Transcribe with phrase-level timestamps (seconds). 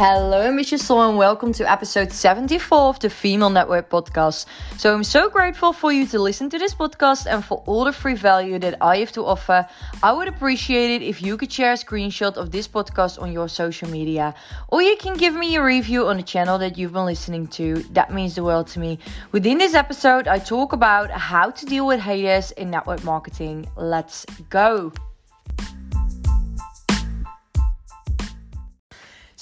[0.00, 0.78] Hello, Mr.
[0.78, 4.46] Soul, and welcome to episode 74 of the Female Network podcast.
[4.76, 7.90] So, I'm so grateful for you to listen to this podcast and for all the
[7.90, 9.66] free value that I have to offer.
[10.00, 13.48] I would appreciate it if you could share a screenshot of this podcast on your
[13.48, 14.36] social media,
[14.68, 17.82] or you can give me a review on the channel that you've been listening to.
[17.90, 19.00] That means the world to me.
[19.32, 23.66] Within this episode, I talk about how to deal with haters in network marketing.
[23.74, 24.92] Let's go.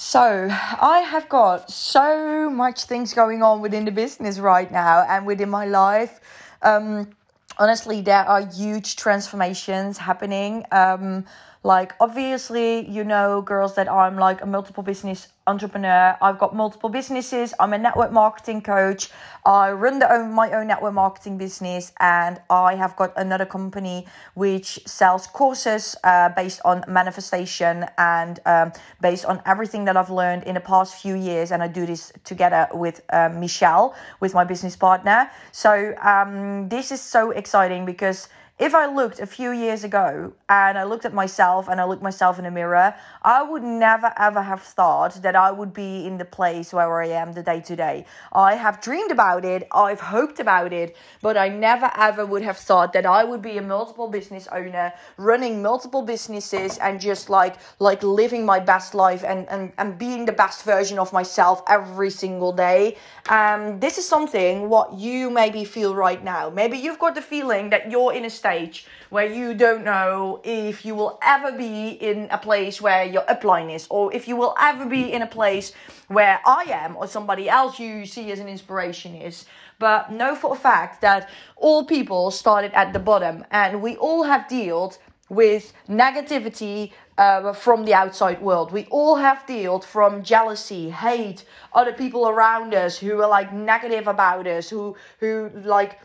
[0.08, 5.26] So, I have got so much things going on within the business right now and
[5.26, 6.20] within my life.
[6.62, 7.10] Um,
[7.58, 10.64] honestly, there are huge transformations happening.
[10.70, 11.24] Um,
[11.66, 16.16] like, obviously, you know, girls, that I'm like a multiple business entrepreneur.
[16.22, 17.52] I've got multiple businesses.
[17.58, 19.10] I'm a network marketing coach.
[19.44, 24.06] I run the own, my own network marketing business, and I have got another company
[24.34, 30.44] which sells courses uh, based on manifestation and um, based on everything that I've learned
[30.44, 31.50] in the past few years.
[31.50, 35.28] And I do this together with uh, Michelle, with my business partner.
[35.50, 38.28] So um, this is so exciting because
[38.58, 42.02] if I looked a few years ago and I looked at myself and I looked
[42.02, 46.16] myself in the mirror, I would never ever have thought that I would be in
[46.16, 48.06] the place where I am the day to day.
[48.32, 52.56] I have dreamed about it, I've hoped about it, but I never ever would have
[52.56, 57.56] thought that I would be a multiple business owner, running multiple businesses and just like
[57.78, 62.08] like living my best life and and, and being the best version of myself every
[62.08, 62.96] single day.
[63.28, 66.48] Um, this is something what you maybe feel right now.
[66.48, 70.84] Maybe you've got the feeling that you're in a stage where you don't know if
[70.84, 74.54] you will ever be in a place where your upline is, or if you will
[74.60, 75.72] ever be in a place
[76.08, 79.46] where I am or somebody else you see as an inspiration is.
[79.78, 84.22] But know for a fact that all people started at the bottom, and we all
[84.24, 84.98] have dealt
[85.28, 88.72] with negativity uh, from the outside world.
[88.72, 94.06] We all have dealt from jealousy, hate, other people around us who are like negative
[94.06, 95.98] about us, who who like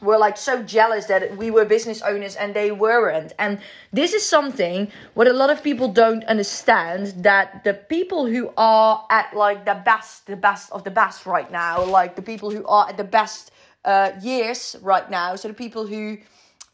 [0.00, 3.32] were like so jealous that we were business owners and they weren't.
[3.38, 3.58] And
[3.92, 9.06] this is something what a lot of people don't understand that the people who are
[9.10, 12.64] at like the best, the best of the best right now, like the people who
[12.66, 13.50] are at the best
[13.84, 16.18] uh, years right now, so the people who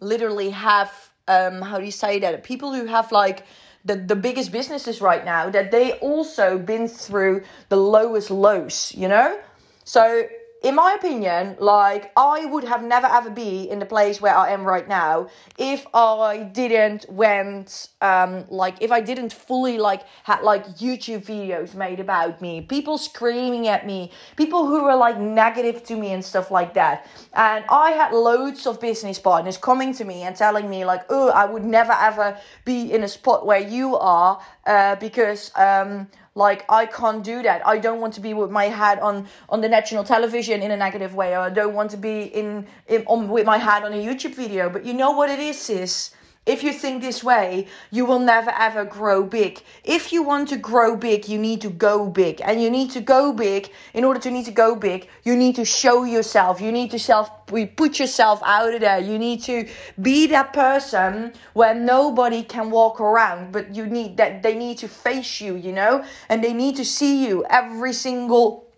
[0.00, 0.90] literally have,
[1.28, 2.42] um, how do you say that?
[2.42, 3.44] People who have like
[3.84, 9.08] the, the biggest businesses right now, that they also been through the lowest lows, you
[9.08, 9.38] know?
[9.84, 10.26] So
[10.62, 14.50] in my opinion, like I would have never ever be in the place where I
[14.50, 15.28] am right now
[15.58, 21.74] if I didn't went um like if I didn't fully like had like YouTube videos
[21.74, 26.24] made about me, people screaming at me, people who were like negative to me and
[26.24, 27.06] stuff like that.
[27.34, 31.30] And I had loads of business partners coming to me and telling me like, "Oh,
[31.30, 36.64] I would never ever be in a spot where you are uh, because um like
[36.68, 37.66] I can't do that.
[37.66, 40.76] I don't want to be with my head on on the national television in a
[40.76, 43.92] negative way, or I don't want to be in, in on with my head on
[43.92, 44.70] a YouTube video.
[44.70, 46.10] But you know what it is, is
[46.44, 49.62] if you think this way, you will never ever grow big.
[49.84, 52.40] If you want to grow big, you need to go big.
[52.44, 53.70] And you need to go big.
[53.94, 56.60] In order to need to go big, you need to show yourself.
[56.60, 58.98] You need to self put yourself out of there.
[58.98, 59.68] You need to
[60.00, 64.88] be that person where nobody can walk around, but you need that they need to
[64.88, 66.04] face you, you know?
[66.28, 68.68] And they need to see you every single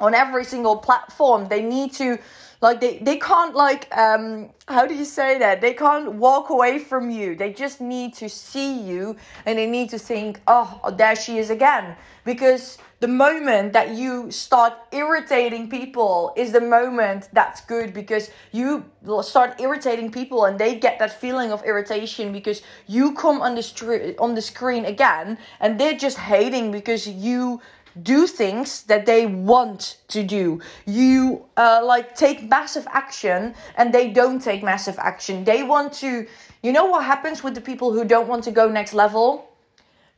[0.00, 1.48] on every single platform.
[1.48, 2.18] They need to
[2.60, 5.60] like they, they can't like um how do you say that?
[5.60, 7.34] They can't walk away from you.
[7.34, 11.50] They just need to see you and they need to think oh there she is
[11.50, 11.96] again.
[12.24, 18.84] Because the moment that you start irritating people is the moment that's good because you
[19.22, 23.62] start irritating people and they get that feeling of irritation because you come on the
[23.62, 27.60] street on the screen again and they're just hating because you
[28.02, 30.60] do things that they want to do.
[30.86, 35.44] You uh, like take massive action and they don't take massive action.
[35.44, 36.26] They want to,
[36.62, 39.48] you know what happens with the people who don't want to go next level?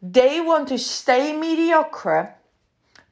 [0.03, 2.35] They want to stay mediocre,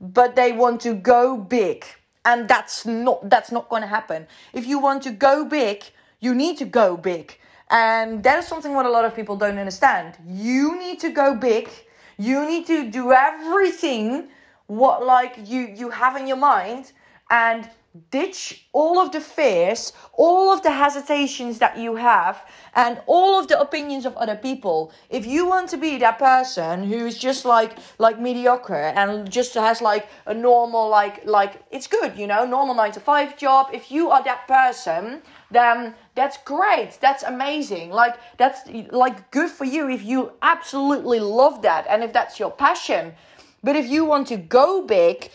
[0.01, 1.85] but they want to go big.
[2.25, 4.27] And that's not that's not going to happen.
[4.53, 5.85] If you want to go big,
[6.21, 7.39] you need to go big.
[7.71, 10.17] And that is something what a lot of people don't understand.
[10.27, 11.69] You need to go big.
[12.17, 14.29] You need to do everything
[14.69, 16.93] what like you you have in your mind
[17.31, 17.69] and
[18.11, 22.45] ditch all of the fears, all of the hesitations that you have,
[22.75, 24.93] and all of the opinions of other people.
[25.11, 29.55] If you want to be that person who is just like like mediocre and just
[29.55, 33.69] has like a normal like like it's good, you know, normal 9 to 5 job,
[33.73, 36.99] if you are that person, then that's great.
[37.01, 37.91] That's amazing.
[37.91, 38.61] Like that's
[38.91, 43.15] like good for you if you absolutely love that and if that's your passion.
[43.63, 45.31] But if you want to go big,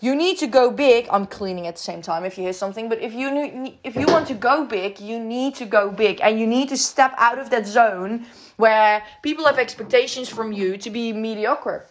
[0.00, 1.08] you need to go big.
[1.10, 4.06] I'm cleaning at the same time if you hear something, but if you if you
[4.06, 7.38] want to go big, you need to go big and you need to step out
[7.38, 8.26] of that zone
[8.56, 11.86] where people have expectations from you to be mediocre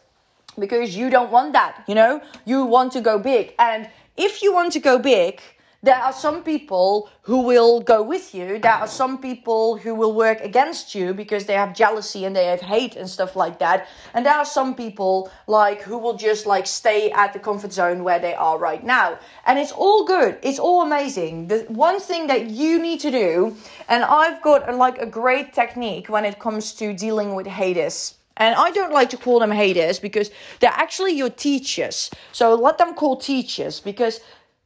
[0.59, 2.21] because you don't want that, you know?
[2.45, 3.55] You want to go big.
[3.57, 5.41] And if you want to go big,
[5.83, 8.57] there are some people who will go with you.
[8.57, 12.45] There are some people who will work against you because they have jealousy and they
[12.45, 13.88] have hate and stuff like that.
[14.13, 18.06] And there are some people like who will just like stay at the comfort zone
[18.06, 19.19] where they are right now.
[19.45, 20.39] And it's all good.
[20.41, 21.47] It's all amazing.
[21.50, 23.57] The one thing that you need to do,
[23.89, 28.15] and I've got like a great technique when it comes to dealing with haters.
[28.38, 32.09] And I don't like to call them haters because they're actually your teachers.
[32.31, 34.21] So let them call teachers because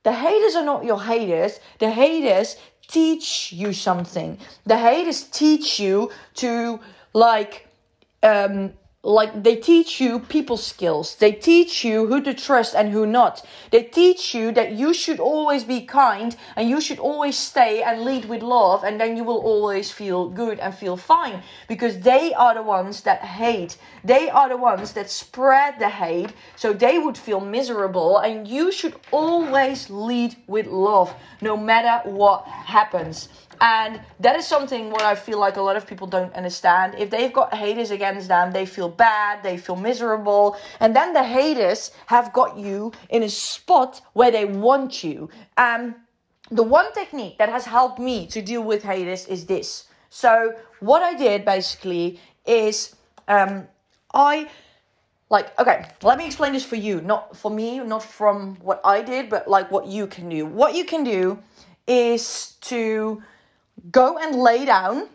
[0.08, 1.60] the haters are not your haters.
[1.80, 2.56] The haters
[2.88, 4.38] teach you something.
[4.66, 6.80] The haters teach you to
[7.12, 7.68] like
[8.24, 8.72] um
[9.08, 11.16] like they teach you people skills.
[11.16, 13.42] They teach you who to trust and who not.
[13.72, 18.02] They teach you that you should always be kind and you should always stay and
[18.02, 21.42] lead with love and then you will always feel good and feel fine.
[21.70, 23.78] Because they are the ones that hate.
[24.04, 28.74] They are the ones that spread the hate so they would feel miserable and you
[28.74, 33.30] should always lead with love no matter what happens
[33.62, 36.96] and that is something what I feel like a lot of people don't understand.
[36.98, 40.58] If they've got haters against them, they feel bad, they feel miserable.
[40.80, 45.30] And then the haters have got you in a spot where they want you.
[45.58, 45.96] And
[46.52, 49.86] the one technique that has helped me to deal with haters is this.
[50.10, 52.96] So, what I did basically is
[53.28, 53.68] um,
[54.14, 54.50] I
[55.30, 59.02] like okay let me explain this for you not for me not from what i
[59.02, 61.38] did but like what you can do what you can do
[61.86, 63.22] is to
[63.92, 65.08] go and lay down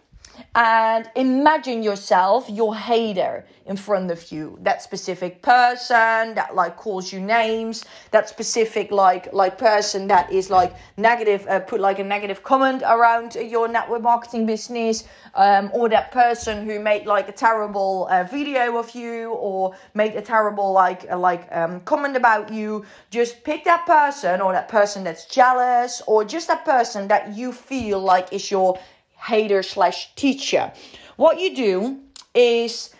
[0.54, 4.58] and imagine yourself your hater in front of you.
[4.62, 7.84] That specific person that like calls you names.
[8.10, 12.82] That specific like like person that is like negative uh, put like a negative comment
[12.82, 15.04] around your network marketing business.
[15.34, 20.14] Um, or that person who made like a terrible uh, video of you or made
[20.14, 22.84] a terrible like uh, like um, comment about you.
[23.10, 27.52] Just pick that person or that person that's jealous or just that person that you
[27.52, 28.78] feel like is your
[29.22, 30.72] hater slash teacher.
[31.16, 32.00] What you do
[32.34, 32.90] is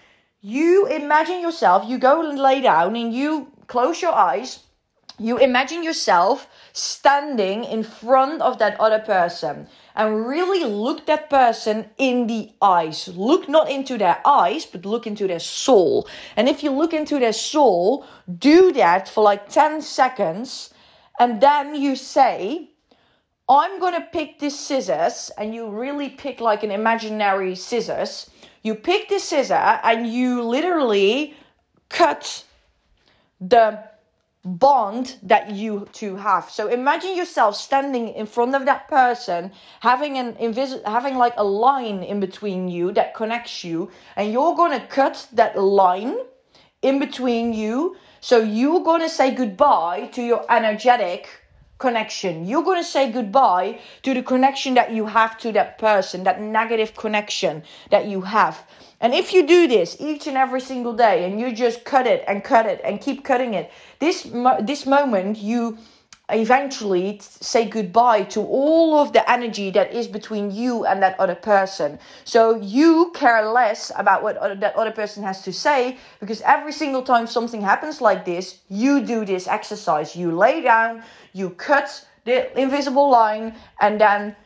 [0.40, 4.60] you imagine yourself, you go and lay down and you close your eyes.
[5.18, 11.90] You imagine yourself standing in front of that other person and really look that person
[11.98, 13.08] in the eyes.
[13.08, 16.08] Look not into their eyes, but look into their soul.
[16.34, 18.06] And if you look into their soul,
[18.38, 20.72] do that for like 10 seconds
[21.18, 22.70] and then you say,
[23.48, 28.30] I'm going to pick this scissors, and you really pick like an imaginary scissors.
[28.62, 31.34] You pick this scissor and you literally
[31.88, 32.44] cut
[33.40, 33.82] the
[34.44, 36.50] bond that you two have.
[36.50, 41.44] So imagine yourself standing in front of that person, having an invis- having like a
[41.44, 46.16] line in between you that connects you, and you're gonna cut that line
[46.82, 47.96] in between you.
[48.20, 51.28] So you're gonna say goodbye to your energetic
[51.82, 52.46] connection.
[52.46, 56.40] You're going to say goodbye to the connection that you have to that person, that
[56.40, 58.64] negative connection that you have.
[59.00, 62.22] And if you do this each and every single day and you just cut it
[62.28, 63.66] and cut it and keep cutting it,
[63.98, 64.22] this
[64.70, 65.76] this moment you
[66.32, 71.34] eventually say goodbye to all of the energy that is between you and that other
[71.34, 71.98] person.
[72.24, 76.72] So you care less about what other, that other person has to say because every
[76.72, 80.16] single time something happens like this, you do this exercise.
[80.16, 84.36] You lay down, you cut the invisible line, and then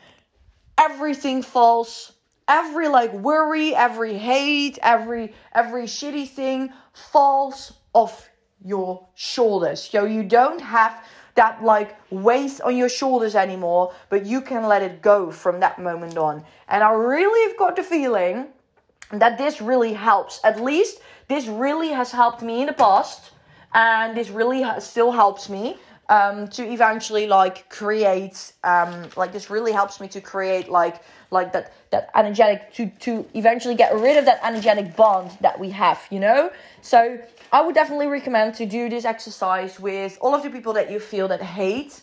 [0.78, 2.12] everything falls.
[2.48, 8.28] Every like worry, every hate, every every shitty thing falls off
[8.64, 9.82] your shoulders.
[9.82, 11.04] So you don't have
[11.36, 15.78] that like weight on your shoulders anymore, but you can let it go from that
[15.78, 16.44] moment on.
[16.68, 18.48] And I really have got the feeling
[19.12, 20.40] that this really helps.
[20.42, 23.30] At least this really has helped me in the past,
[23.74, 25.76] and this really still helps me
[26.08, 31.52] um, to eventually like create um, like this really helps me to create like like
[31.52, 36.00] that that energetic to to eventually get rid of that energetic bond that we have
[36.10, 36.50] you know?
[36.82, 37.18] So
[37.52, 41.00] i would definitely recommend to do this exercise with all of the people that you
[41.00, 42.00] feel that hate.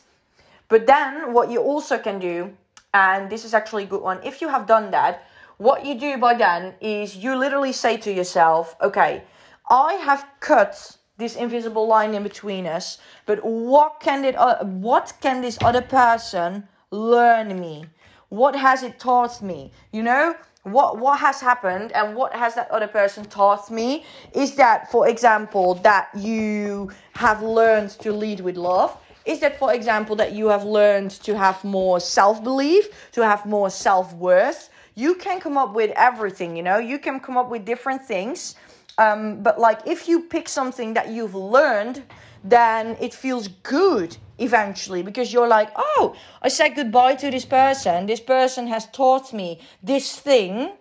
[0.70, 2.54] But then what you also can do
[2.94, 6.18] and this is actually a good one if you have done that what you do
[6.18, 9.24] by then is you literally say to yourself okay
[9.70, 15.14] i have cut this invisible line in between us but what can it uh, what
[15.22, 17.86] can this other person learn me?
[18.30, 19.72] What has it taught me?
[19.92, 24.56] You know what what has happened and what has that other person taught me is
[24.56, 28.96] that for example that you have learned to lead with love.
[29.26, 33.70] Is that for example that you have learned to have more self-belief to have more
[33.70, 34.70] self-worth?
[34.96, 36.78] You can come up with everything you know?
[36.78, 38.56] You can come up with different things
[38.98, 42.04] um, but like if you pick something that you've learned
[42.44, 48.06] then it feels good eventually because you're like, oh, I said goodbye to this person.
[48.06, 50.74] This person has taught me this thing.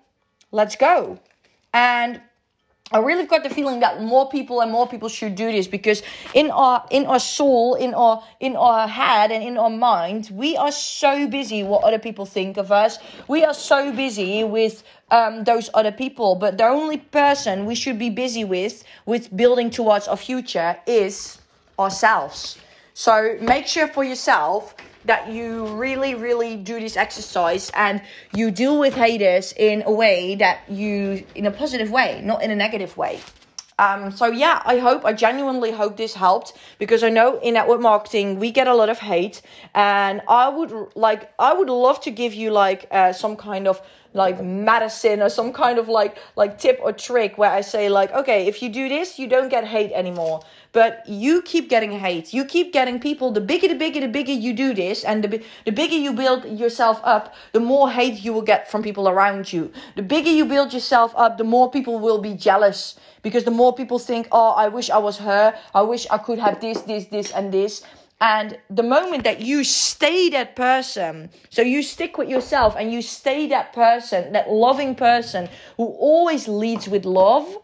[0.50, 1.20] Let's go.
[1.72, 2.20] And
[2.92, 6.02] I really got the feeling that more people and more people should do this because
[6.34, 10.56] in our in our soul, in our in our head and in our mind, we
[10.56, 12.98] are so busy what other people think of us.
[13.28, 17.98] We are so busy with um, those other people, but the only person we should
[17.98, 21.38] be busy with with building towards our future is
[21.78, 22.58] ourselves.
[22.94, 28.02] So make sure for yourself that you really, really do this exercise and
[28.34, 32.50] you deal with haters in a way that you, in a positive way, not in
[32.50, 33.20] a negative way.
[33.78, 37.80] Um, so yeah, I hope, I genuinely hope this helped because I know in network
[37.80, 39.42] marketing we get a lot of hate,
[39.74, 43.80] and I would like, I would love to give you like uh, some kind of
[44.14, 48.12] like medicine or some kind of like like tip or trick where I say like,
[48.12, 50.40] okay, if you do this, you don't get hate anymore
[50.72, 52.32] but you keep getting hate.
[52.32, 53.30] You keep getting people.
[53.30, 56.44] The bigger, the bigger, the bigger you do this, and the the bigger you build
[56.46, 59.70] yourself up, the more hate you will get from people around you.
[59.96, 63.74] The bigger you build yourself up, the more people will be jealous because the more
[63.74, 65.54] people think, "Oh, I wish I was her.
[65.74, 67.82] I wish I could have this, this, this, and this."
[68.22, 73.02] And the moment that you stay that person, so you stick with yourself and you
[73.02, 77.58] stay that person, that loving person who always leads with love,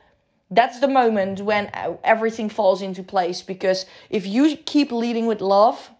[0.50, 1.71] that's the moment when
[2.03, 3.41] everything falls into place.
[3.41, 5.91] Because if you keep leading with love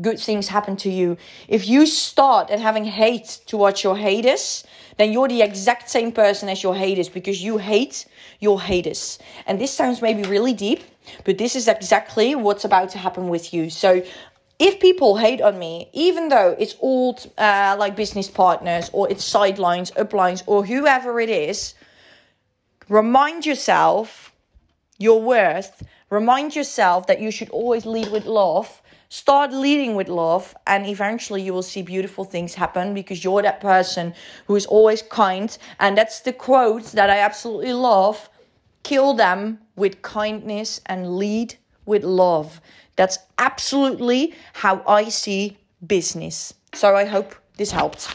[0.00, 1.16] good things happen to you.
[1.46, 4.64] If you start at having hate towards your haters
[4.96, 8.06] then you're the exact same person as your haters because you hate
[8.40, 9.18] your haters.
[9.46, 10.82] And this sounds maybe really deep
[11.24, 14.02] but this is exactly what's about to happen with you so
[14.60, 19.24] if people hate on me, even though it's all uh, like business partners or it's
[19.24, 21.74] sidelines, uplines, or whoever it is,
[22.88, 24.30] Remind yourself
[24.98, 25.82] your worth.
[26.10, 28.82] Remind yourself that you should always lead with love.
[29.08, 33.60] Start leading with love, and eventually you will see beautiful things happen because you're that
[33.60, 34.12] person
[34.46, 35.56] who is always kind.
[35.78, 38.28] And that's the quote that I absolutely love
[38.84, 42.60] kill them with kindness and lead with love.
[42.96, 46.54] That's absolutely how I see business.
[46.74, 48.08] So I hope this helped.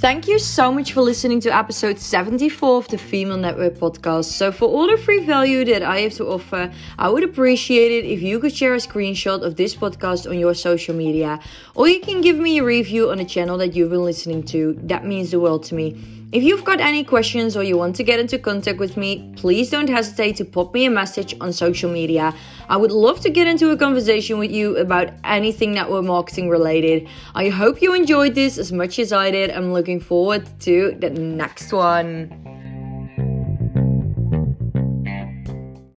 [0.00, 4.32] Thank you so much for listening to episode 74 of the Female Network podcast.
[4.32, 8.06] So, for all the free value that I have to offer, I would appreciate it
[8.06, 11.38] if you could share a screenshot of this podcast on your social media,
[11.74, 14.74] or you can give me a review on the channel that you've been listening to.
[14.84, 16.19] That means the world to me.
[16.32, 19.68] If you've got any questions or you want to get into contact with me, please
[19.68, 22.32] don't hesitate to pop me a message on social media.
[22.68, 27.08] I would love to get into a conversation with you about anything network marketing related.
[27.34, 29.50] I hope you enjoyed this as much as I did.
[29.50, 32.59] I'm looking forward to the next one.